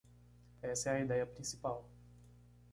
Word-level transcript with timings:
Essa 0.63 0.89
é 0.93 0.97
a 0.97 1.01
ideia 1.05 1.27
principal. 1.27 1.87